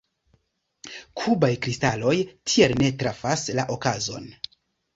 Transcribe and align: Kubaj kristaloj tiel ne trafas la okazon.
Kubaj 1.19 1.51
kristaloj 1.67 2.15
tiel 2.53 2.75
ne 2.81 2.91
trafas 3.05 3.47
la 3.61 3.69
okazon. 3.79 4.31